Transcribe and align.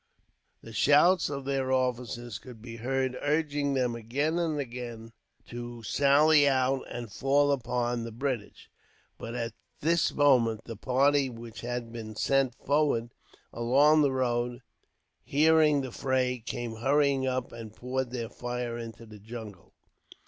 The 0.63 0.73
shouts 0.73 1.29
of 1.29 1.45
their 1.45 1.71
officers 1.71 2.39
could 2.39 2.59
be 2.59 2.77
heard, 2.77 3.19
urging 3.21 3.75
them 3.75 3.93
again 3.93 5.11
to 5.45 5.83
sally 5.83 6.49
out 6.49 6.83
and 6.89 7.11
fall 7.13 7.51
upon 7.51 8.03
the 8.03 8.11
British; 8.11 8.67
but 9.19 9.35
at 9.35 9.53
this 9.81 10.11
moment, 10.11 10.63
the 10.63 10.75
party 10.75 11.29
which 11.29 11.61
had 11.61 11.93
been 11.93 12.15
sent 12.15 12.55
forward 12.55 13.13
along 13.53 14.01
the 14.01 14.11
road, 14.11 14.63
hearing 15.23 15.81
the 15.81 15.91
fray, 15.91 16.39
came 16.39 16.77
hurrying 16.77 17.27
up 17.27 17.51
and 17.51 17.75
poured 17.75 18.09
their 18.09 18.27
fire 18.29 18.79
into 18.79 19.05
the 19.05 19.19
jungle. 19.19 19.75